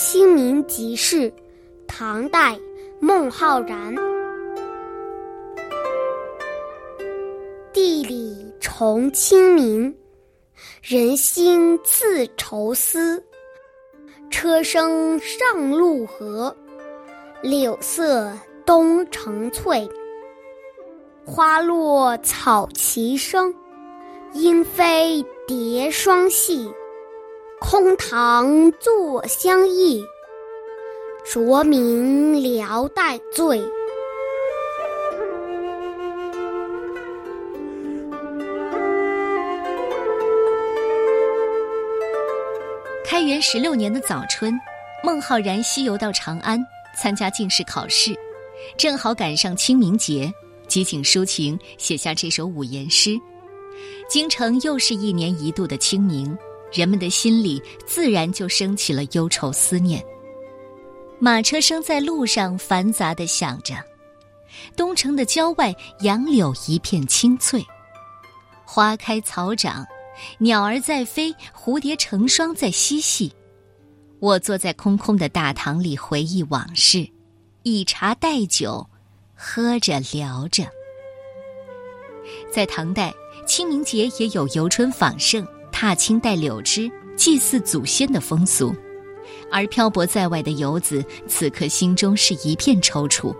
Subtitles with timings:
[0.00, 1.30] 清明即事，
[1.88, 2.56] 唐代，
[3.00, 3.92] 孟浩然。
[7.72, 9.92] 地里重清明，
[10.80, 13.20] 人心自愁思。
[14.30, 16.56] 车声上路河，
[17.42, 18.32] 柳色
[18.64, 19.86] 东城翠。
[21.26, 23.52] 花落草齐生，
[24.32, 26.72] 莺飞蝶双戏。
[27.60, 30.02] 空堂坐相忆，
[31.26, 33.60] 酌茗聊待醉。
[43.04, 44.54] 开元十六年的早春，
[45.02, 46.64] 孟浩然西游到长安
[46.96, 48.14] 参加进士考试，
[48.76, 50.32] 正好赶上清明节，
[50.68, 53.18] 即景抒情，写下这首五言诗。
[54.08, 56.36] 京城又是一年一度的清明。
[56.72, 60.04] 人们的心里自然就升起了忧愁思念。
[61.18, 63.74] 马车声在路上繁杂的响着，
[64.76, 67.64] 东城的郊外杨柳一片青翠，
[68.64, 69.84] 花开草长，
[70.38, 73.32] 鸟儿在飞，蝴蝶成双在嬉戏。
[74.20, 77.08] 我坐在空空的大堂里回忆往事，
[77.62, 78.88] 以茶代酒，
[79.34, 80.64] 喝着聊着。
[82.52, 83.12] 在唐代，
[83.46, 85.46] 清明节也有游春访圣。
[85.80, 88.74] 踏青带柳枝，祭祀祖先的风俗，
[89.48, 93.32] 而漂泊在外的游子此刻心中是一片踌躇，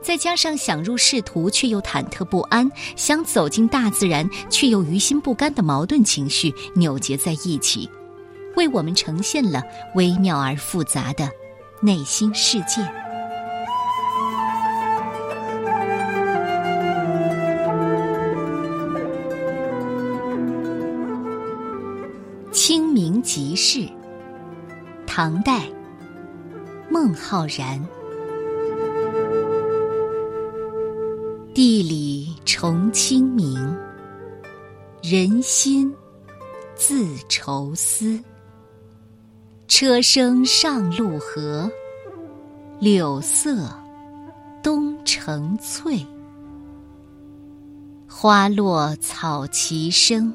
[0.00, 7.90] 再加上想入仕途却又忐忑不安，想走进大自然却又于心不甘的矛盾情绪扭结在一起，
[8.54, 9.60] 为我们呈现了
[9.96, 11.28] 微妙而复杂的
[11.80, 12.88] 内心世界。
[22.74, 23.88] 清明即事，
[25.06, 25.62] 唐代，
[26.90, 27.80] 孟浩然。
[31.54, 33.54] 地里重清明，
[35.00, 35.94] 人心
[36.74, 38.20] 自愁思。
[39.68, 41.70] 车声上路河，
[42.80, 43.72] 柳色
[44.64, 46.04] 东城翠。
[48.08, 50.34] 花落草齐生，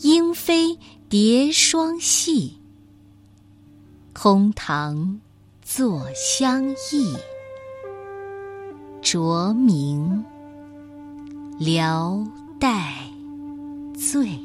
[0.00, 0.78] 莺飞。
[1.10, 2.56] 蝶双戏，
[4.14, 5.20] 空堂
[5.62, 7.14] 坐相忆，
[9.02, 10.24] 酌明
[11.58, 12.26] 聊
[12.58, 12.94] 待
[13.94, 14.38] 醉。